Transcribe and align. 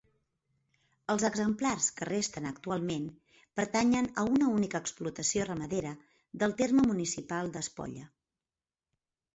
Els 1.13 1.25
exemplars 1.27 1.89
que 1.99 2.07
resten 2.09 2.47
actualment 2.53 3.05
pertanyen 3.61 4.09
a 4.23 4.25
una 4.31 4.49
única 4.55 4.83
explotació 4.85 5.47
ramadera 5.53 5.93
del 6.45 6.59
terme 6.65 6.89
municipal 6.95 7.55
d'Espolla. 7.57 8.11